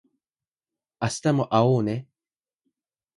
[0.99, 2.07] 明日も会おうね